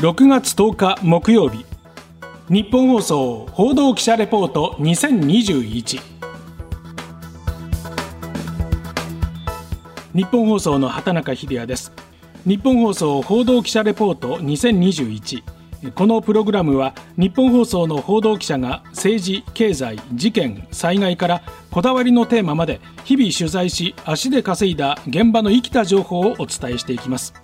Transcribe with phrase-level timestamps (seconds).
[0.00, 1.66] 6月10日木曜日。
[2.48, 6.00] 日本放送報道記者レポート2021
[10.14, 11.92] 日本放送の畑中秀也です。
[12.46, 15.42] 日本放送報道記者レポート2021
[15.94, 27.34] このプログラムは日本放送の報道記者が政治、経済、事件、災害からこだわりのテーマまで日々取材し足で稼いだ現場の生きた情報をお伝えしていきます。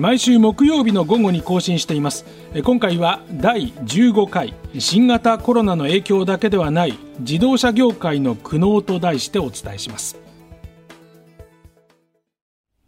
[0.00, 2.24] 毎週木曜日の午後に更新しています。
[2.64, 10.18] 今回は第15回新型コロナの影響だけではない自動車業界の苦悩と題してお伝えします。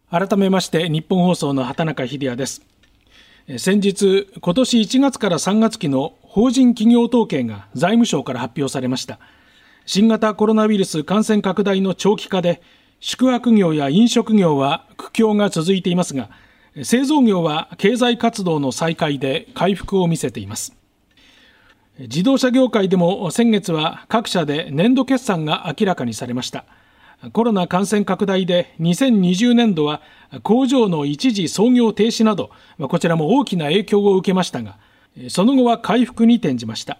[0.09, 2.63] 改めまして日本放送の畑中秀也です。
[3.57, 9.19] 先日、今年1月から3月期の法人企業統計が財務省から発表されました。
[9.85, 12.63] 新型コロナウイルス感染拡大の長期化で、
[12.99, 16.31] 宿泊業や飲食業は苦境が続いていますが、
[16.83, 20.75] 製造業は経済活動の再開で回復を見せています。
[21.97, 26.65] 自動車業界でも先月は各社で年度決算が明らかにされました。
[27.31, 30.01] コロナ感染拡大で2020年度は
[30.43, 34.77] 工場の一時操業停止など、こちらも大きな影響を受けましたが、
[35.29, 36.99] その後は回復に転じました。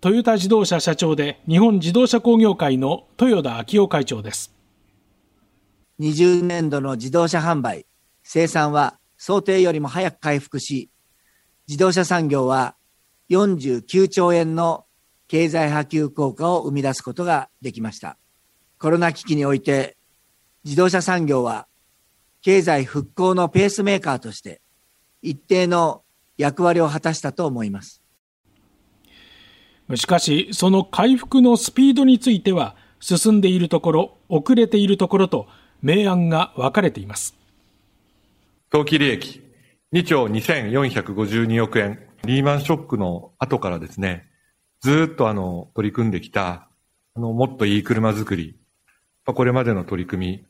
[0.00, 4.54] トヨタ自動車社長で日本自動車工業会の豊田昭夫会長です。
[6.00, 7.84] 20年度の自動車販売、
[8.28, 10.90] 生産は想定よりも早く回復し、
[11.68, 12.74] 自動車産業は
[13.30, 14.84] 49兆円の
[15.28, 18.18] 経済波及効果を生み出すことができました。
[18.80, 19.96] コロナ危機において、
[20.64, 21.68] 自動車産業は
[22.42, 24.60] 経済復興のペースメーカーとして
[25.22, 26.02] 一定の
[26.36, 28.02] 役割を果たしたと思います。
[29.94, 35.46] しかし、その回復のスピードについては、進んでいるところ、遅れているところと、
[35.80, 37.36] 明暗が分かれています。
[38.70, 39.42] 当期利益、
[39.92, 42.00] 2兆2452億円。
[42.24, 44.26] リーマンショックの後からですね、
[44.80, 46.68] ずっとあの、取り組んできた、
[47.14, 48.58] あの、もっといい車作り、
[49.24, 50.46] これまでの取り組み、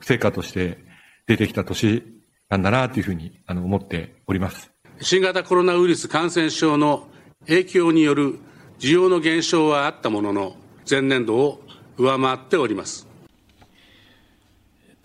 [0.00, 0.78] 成果として
[1.26, 2.04] 出てきた年
[2.48, 4.70] なんだなというふうにあの思っております。
[5.00, 7.08] 新型コロナウイルス感染症の
[7.46, 8.38] 影響による
[8.78, 10.56] 需要の減少はあったものの、
[10.88, 11.62] 前年度を
[11.96, 13.05] 上回っております。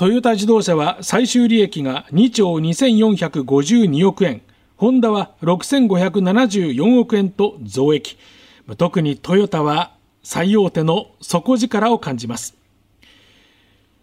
[0.01, 4.41] トヨタ自動車は最終利益が2兆2452億円、
[4.75, 8.17] ホンダは6574億円と増益。
[8.79, 12.57] 特にトヨタは最大手の底力を感じます。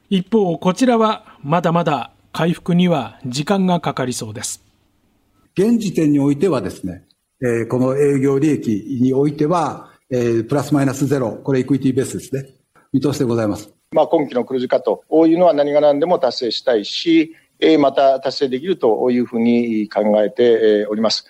[0.09, 4.63] 一方、こちらはまだまだ回復には時間がかかりそうです。
[5.57, 7.09] 現時点においてはですね、
[7.43, 12.47] えー、この営業利益においては、えー、プラスマイナスゼロ、これエクイティベースですね。
[12.93, 13.78] 見通しでございます。
[13.91, 17.35] まあ、今期の黒字化というのは何が何でも達成したいし、
[17.81, 21.27] また達成できるというふうに考えております。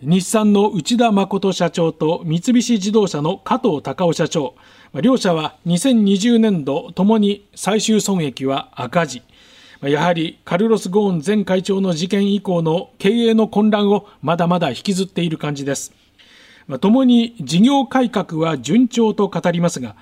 [0.00, 4.54] 日産の内田誠社長と三菱自動車の加藤隆夫社長。
[5.00, 9.22] 両社は2020年度ともに最終損益は赤字。
[9.82, 15.92] やはりカルロス・ゴーン前会長の事件以降の経営の混乱をまだまだ引きずっている感じです。
[16.80, 19.96] ともに事業改革は順調と語りますが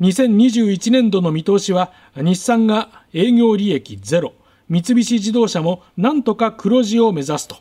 [0.00, 4.34] 2021年度の見通しは日産が営業利益ゼロ
[4.68, 7.56] 三菱自動車もなんとか黒字を目指すと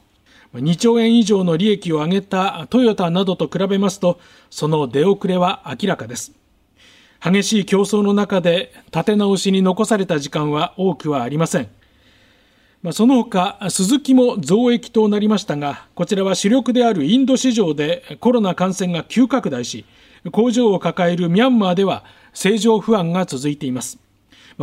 [0.62, 4.20] 2兆円以上の利益を上げたトヨタなどと比べますと、
[4.50, 6.32] その出遅れは明らかです。
[7.22, 11.68] 激しい競争の中で立て直しに残された時間は多くはありません。
[12.92, 19.86] その他、鈴木も増益となりましたが、こちらは主力であるインド市場でコロナ感染が急拡大し、
[20.32, 22.04] 工場を抱えるミャンマーでは
[22.36, 23.98] 正常不安が続いています。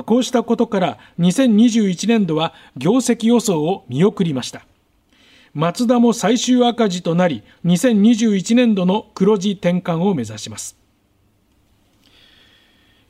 [0.06, 4.64] こうしたことから2021年度は業績予想を見送りました。
[5.54, 10.78] マツダも最終赤字となり2021年度の黒字転換を目指します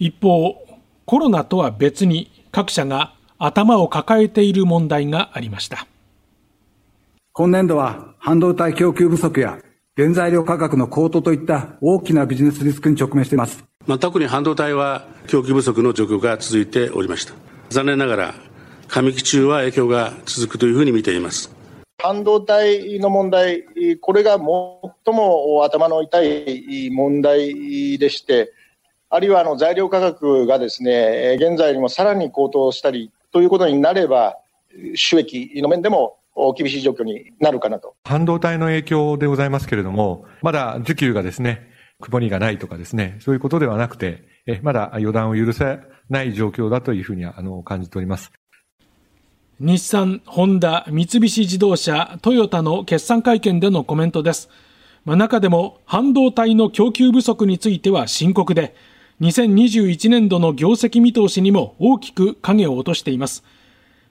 [0.01, 0.57] 一方
[1.05, 5.87] コロナとは別に各社が頭を抱えている問題がありました
[7.33, 9.59] 今年度は半導体供給不足や
[9.97, 13.63] 原材料価格の高騰といった大きなビジネスリスクに直面しています。
[13.87, 17.35] まあ、特に半導体は供給不足の状況が続いておりました。
[17.71, 18.35] 残念ながら、
[18.89, 21.53] 上期中は影響が続くというふうに見ています。
[22.01, 23.65] 半導体の問題、
[24.01, 24.41] これが最
[25.15, 28.53] も頭の痛い問題でして、
[29.11, 34.37] あるいはあの材料価格がですね、現在よりもさらに高騰したりということになれば、
[34.95, 36.19] 収益の面でも
[36.57, 37.95] 厳しい状況になるかなと。
[38.05, 41.72] 半導体の影響でございますけれども、まだ需給がですね、
[42.03, 45.79] 曇りがないとかですね、そういうことではなくて、えまだ予断を許さ
[46.11, 48.33] ない状況だというふうにあの感じております。
[49.61, 54.51] 日産、ホンダ、三菱自動車、トヨタの決算会見でのコメントです。
[55.05, 58.75] まあ、中でも半導体の供給不足については深刻で、
[59.21, 63.45] 2021年度の業績見通しにも大きく影を落としています。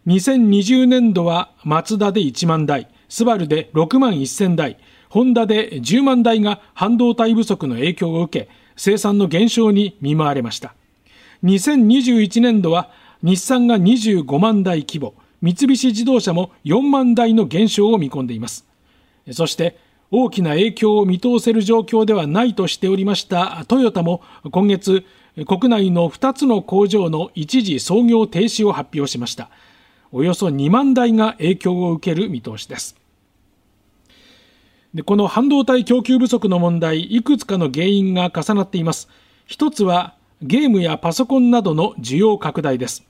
[0.07, 4.77] 2020年度はマツダで1万台、スバルで6万1000台、
[5.11, 10.73] ホンダで10万台が半導体不足の影響を受け、生産の減少に見舞われました。
[11.43, 12.89] 2021年度は
[13.21, 18.65] 日産が25万台規模、三菱自動車も4万台の減少を見込んでいます。
[19.33, 19.77] そして
[20.11, 25.05] 大きな影響を見通せる状況ではないとしておりましたトヨタも今月
[25.45, 29.49] 国内の2つの工場の一時操業停止を発表しました
[30.11, 33.00] およそ2万台が影響を受ける見通しです
[34.93, 39.07] でこの半導体供給不足の問題いくつかの原因が重なっています。
[39.45, 43.05] 一つはゲームやパソコンなどの需要拡大です。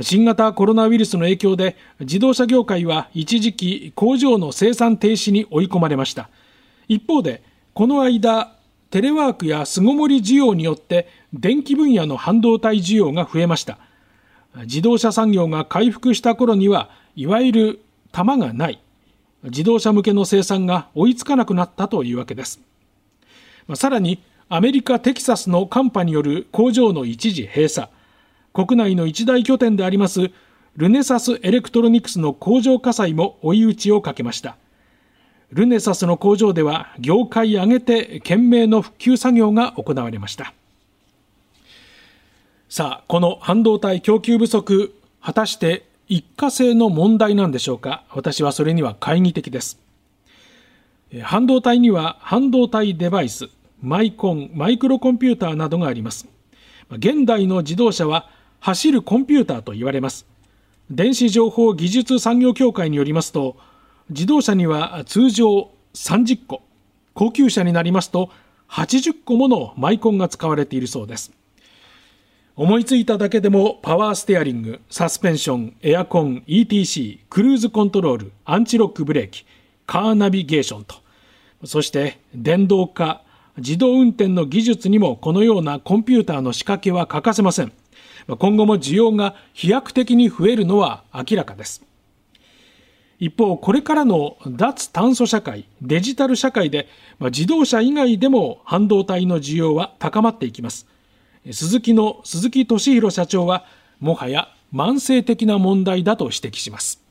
[0.00, 6.30] 新型コロナウイルスの影響で自動車業界は一時期工場の生産停止に追い込まれました。
[6.88, 7.42] 一方で
[7.74, 8.54] この間
[8.90, 13.78] テレワークや巣ごもり需要によって電気分野の半導体需要が増えました。
[14.62, 17.80] 自動車産業が回復した頃にはいわゆる
[18.10, 18.80] 玉がない。
[19.44, 22.60] 自動車向けの生産が追いつかなくなったというわけです。
[23.74, 27.88] さらにアメリカ・テキサスの寒波による工場の一時閉鎖。
[28.52, 30.30] 国内の一大拠点であります
[30.76, 34.56] ルネサスエレクトロニクスの工場火災も追い打ちをかけました。
[35.52, 40.52] ルネサスの工場では業界挙げて懸命の復旧作業が行われました。
[42.68, 48.04] さあこの半導体供給不足果たして一過性の問題なんでしょうか？
[48.10, 49.78] 私はそれには懐疑的です
[51.22, 53.48] 半導体には半導体デバイス
[53.80, 56.28] マイコンマイクロコンピューターなどがあります
[56.90, 58.28] 現代の自動車は
[58.58, 60.26] 走るコンピューターと言われます。
[60.90, 63.56] 電子情報技術産業協会によりますと、
[64.10, 66.62] 自動車には通常30個、
[67.14, 68.30] 高級車になりますと
[68.68, 71.32] 80個ものマイコンが使われているそうです。
[72.62, 79.46] 思いついただけでもパワーステアリング、サスペンション、エアコン、ETC、クルーズコントロール、アンチロックブレーキ、
[79.86, 80.96] カーナビゲーションと、
[81.64, 83.22] そして電動化、
[83.56, 87.72] 自動運転の技術にもこのようなコンピューターの仕掛けは欠かせません。
[88.28, 91.82] 今後も需要が飛躍的に増えるのは明らかです。
[93.18, 96.88] 一方、これからの脱炭素社会、デジタル社会で、
[97.20, 100.89] 自動車以外でも半導体の需要は高まっていきます。
[101.50, 103.64] 鈴木の鈴木俊弘社長は、
[103.98, 107.02] もはや慢性的な問題だと指摘します。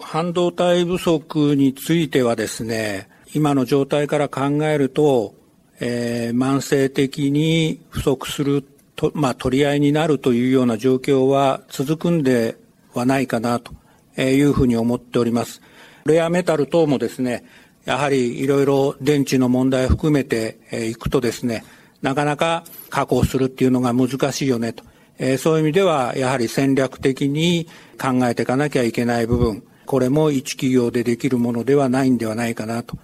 [0.00, 5.34] 半導体不足についてはですね、今の状態から考えると、
[5.80, 8.64] えー、慢性的に不足する
[8.96, 12.56] と、まあ、取り合いになるというような状況は続くんで
[12.94, 13.72] はないかなと
[14.20, 15.62] いうふうに思っております。
[16.04, 17.44] レアメタル等もですね、
[17.84, 20.58] やはりいろいろ電池の問題を含めて
[20.90, 21.64] いくとですね、
[22.02, 24.84] なかなか確保するっていうのが難しいよねと。
[25.18, 27.66] えー、そういう意味では、やはり戦略的に
[28.00, 32.98] 考えていかなきゃいけない部分、これも一企業でできるものではないんではないかなと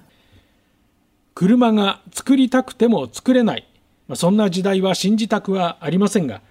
[1.35, 3.67] 車が作りたくても作れない
[4.07, 6.43] ま、そんな時代は信じたくはありませんが、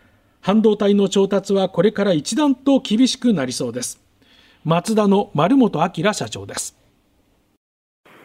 [0.42, 4.00] 半導体の調達はこれから一段と厳しくなりそうです。
[4.64, 6.76] マツダの丸本明社長です。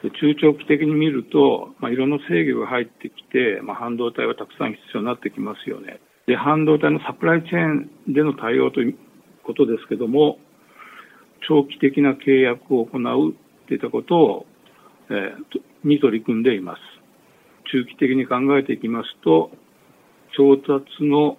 [0.03, 6.01] 中長期的に見ると、まあ、いろんな制御が入ってきて、まあ、半導体はたくさん必要になってきますよね。
[6.27, 8.99] で、半導体のサプライチェーンでの対応という
[9.43, 10.39] ことですけども、
[11.49, 13.35] 長期的な契約を行う
[13.67, 14.47] といったことを、
[15.11, 16.81] えー、に取り組んでいます。
[17.73, 19.51] 中期的に考えていきますと、
[20.37, 21.39] 調達の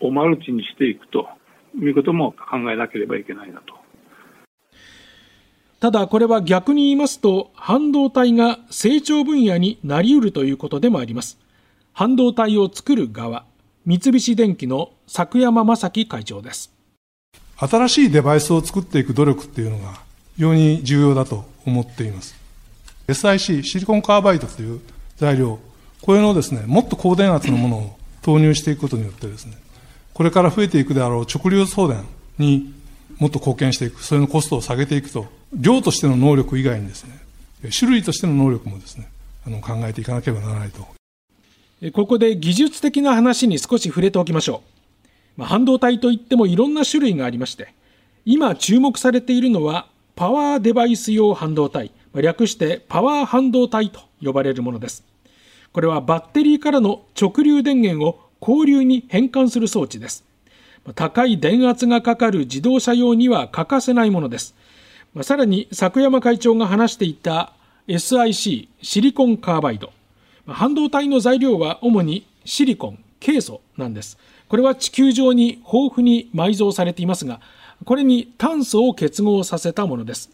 [0.00, 1.28] おマルチにしていくと
[1.80, 3.81] いうことも考えなければいけないなと。
[5.82, 11.38] ただこれは逆に言いますと、半導体が成長分野になりうるということでもあります。
[11.92, 13.44] 半導体を作る側、
[13.84, 16.72] 三菱電機の作山正樹会長です。
[17.56, 19.94] 新しいデバイスを作っていく努力っていうのが
[20.36, 22.36] 非常に重要だと思っています。
[23.08, 24.80] SIC、シリコンカーバイドという
[25.16, 25.58] 材料、
[26.00, 29.56] これのですね、もっと高電圧のものを投入していくことによってですね、
[30.14, 32.06] これから増えていくであろう直流送電
[32.38, 32.72] に
[33.18, 37.20] もっと貢献していく、それのコストを下げていくと、量としての能力以外にですね、
[37.78, 39.08] 種類としての能力もですね、
[39.46, 40.86] あの考えていかなければならないと。
[41.92, 44.62] ここで技術的な話に少し触れておきましょ
[45.36, 45.40] う。
[45.40, 47.74] まあ、半導体といってもいろんな種類がありまして、
[48.24, 51.90] 今注目されているのはパワーデバイス用半導体。
[52.14, 55.02] 略してパワー半導体と呼ばれるものです。
[55.72, 60.24] これはバッテリーからの直流電源を交流に変換する装置です。
[60.94, 64.54] 高い電圧がかかる自動車用には欠かせないものです
[65.20, 67.52] さらに作山会長が話していた
[67.86, 69.92] SIC シリコンカーバイド。
[70.46, 74.16] 半導体の材料は主にシリコンケイ素なんです。
[74.48, 77.40] これは地球上に豊富に埋蔵されていますが
[77.84, 80.30] これに炭素を結合させたものです。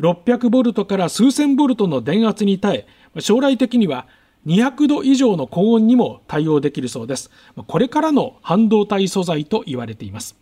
[0.00, 4.06] 600ボルトから数千ボルトの電圧に耐え将来的には
[4.46, 7.30] 200度以上の高温にも対応できるそうです。
[7.66, 10.34] これからの半導体素材と言われています。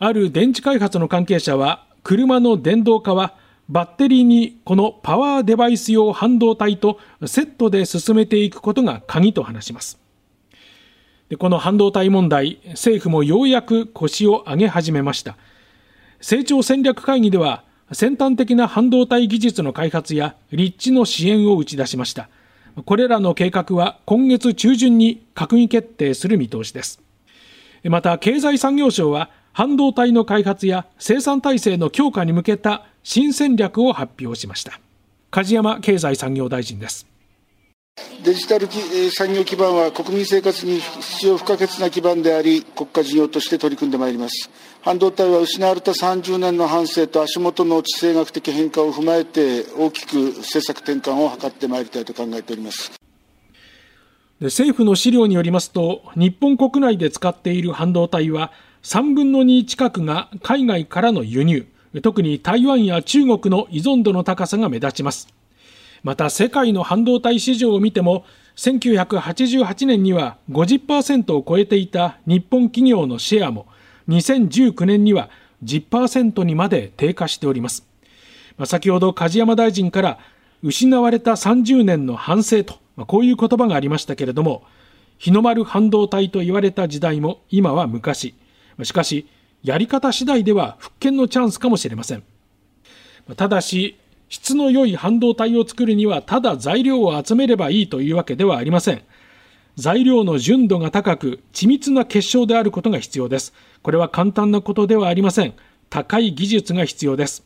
[0.00, 3.34] ある電池開発の関係者は車の電動化は
[3.68, 9.98] バッテリーにこのパワーデバイス用半導体とセットで進めていくことが鍵と話します。
[11.28, 15.36] でこの半導体問題政府もようやく腰を上げ始めました。
[16.20, 22.28] 成長戦略会議では先端的な半導体技術の開発や立地の支援を打ち出しました。
[22.84, 27.00] これらの計画は今月中旬に閣議決定する見通しです。
[27.84, 34.80] また経済産業省は半導体の開発や生産体制の強化に向けた新戦略を発表しました。
[35.30, 37.06] 梶山経済産業大臣です。
[38.24, 38.68] デジタル
[39.10, 44.48] 産業基盤は国民生活に必要不可欠な基盤であり国家事業として取り組んでまいります。
[44.80, 52.92] 半導体は失われた30年の反省と足元の地政学的変化を踏まえて大きく政策転換を図ってまいりたいと考えております。
[54.40, 58.52] 政府の資料によりますと日本国内で使っている半導体は
[58.82, 61.66] 3分の2近くが海外からの輸入。
[62.02, 65.28] 特に台湾や中国の依存度の高さが目立ちます。
[66.02, 68.24] また世界の半導体市場を見ても
[68.56, 73.66] 1988年には50%を超えていた日本企業のシェアも
[74.08, 75.28] 2019年には
[75.64, 77.86] 10%にまで低下しております。
[78.64, 80.18] 先ほど梶山大臣から
[80.62, 84.62] 失われた30年の反省とこういう言葉がありましたけれども
[85.18, 88.34] 日の丸半導体と言われた時代も今は昔。
[88.84, 89.28] しかし
[89.62, 92.22] やり方次第では復権のチャンスかもしれません
[93.36, 93.98] ただし
[94.30, 99.02] 質の良い半導体を作るにはただ材料を集めればいいというわけではありません。
[99.74, 103.52] 材料の純度が高く緻密な結晶であることが必要です。
[103.82, 105.54] これは簡単なことではありません。
[105.88, 107.44] 高い技術が必要です。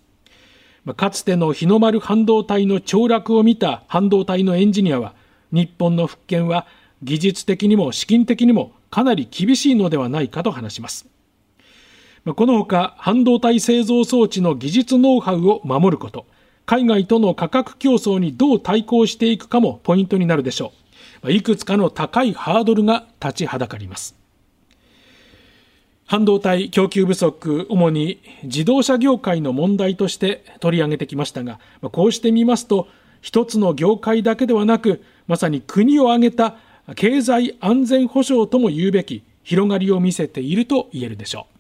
[0.97, 5.15] かつての日の丸半導体の凋落を見た半導体のエンジニアは、
[5.53, 6.67] 日本の復権は
[7.03, 11.14] 技術的にも資金的にもかなり厳しいのではないかと話します。
[12.33, 16.25] このほか、半導体製造装置の技術ノウハウを守ること、
[16.65, 20.73] 海外との価格競争にどう対抗していくかもポイントになるでしょ
[21.23, 21.31] う。
[21.31, 24.15] いくつかの高いハードルが立ちはだかります。
[26.07, 31.61] 半導体供給不足、主に自動車業界の問題として取り上げてきましたが、
[31.93, 32.89] こうしてみますと、
[33.21, 36.57] 一つの業界だけではなく、まさに国を挙げた
[36.95, 41.54] 経済安全保障とも言うべき広がりを見せていると言えるでしょう。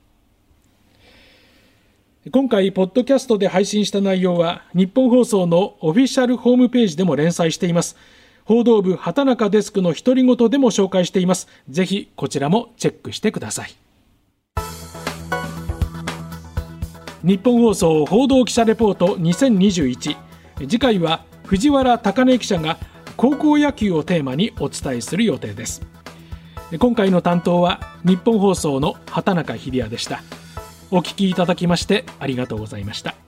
[2.32, 7.98] 今回、ポッドキャストで配信した内容は、日本放送のオフィシャルホームページでも連載しています。
[8.46, 11.48] 報道部畑中デスクの独り言でも紹介しています。
[11.68, 13.74] ぜひ、こちらもチェックしてください。
[17.22, 20.16] 日本放送報道記者レポート2021。
[20.60, 22.78] 次回は、藤原貴根記者が
[23.18, 25.82] 高校野球をテーマにお伝えする予定です。
[26.78, 30.22] 今回の担当は、日本放送の畑中秀也でした。
[30.96, 33.23] お聞きいただきましてありがとうございました。